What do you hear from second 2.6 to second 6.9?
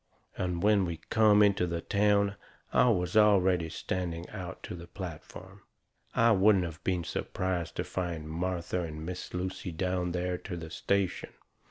I was already standing out onto the platform. I wouldn't of